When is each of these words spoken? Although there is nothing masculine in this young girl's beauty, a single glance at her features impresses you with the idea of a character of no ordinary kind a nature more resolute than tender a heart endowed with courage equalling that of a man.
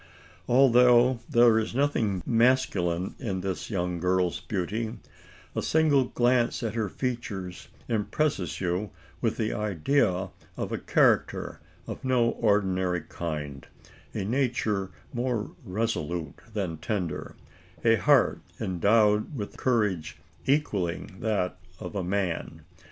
Although 0.49 1.19
there 1.29 1.59
is 1.59 1.75
nothing 1.75 2.23
masculine 2.25 3.13
in 3.19 3.41
this 3.41 3.69
young 3.69 3.99
girl's 3.99 4.39
beauty, 4.39 4.95
a 5.55 5.61
single 5.61 6.05
glance 6.05 6.63
at 6.63 6.73
her 6.73 6.89
features 6.89 7.67
impresses 7.87 8.59
you 8.59 8.89
with 9.21 9.37
the 9.37 9.53
idea 9.53 10.31
of 10.57 10.71
a 10.71 10.79
character 10.79 11.59
of 11.85 12.03
no 12.03 12.29
ordinary 12.29 13.01
kind 13.01 13.67
a 14.15 14.25
nature 14.25 14.89
more 15.13 15.51
resolute 15.63 16.39
than 16.51 16.77
tender 16.77 17.35
a 17.85 17.97
heart 17.97 18.41
endowed 18.59 19.37
with 19.37 19.55
courage 19.55 20.17
equalling 20.47 21.17
that 21.19 21.59
of 21.79 21.93
a 21.93 22.03
man. 22.03 22.63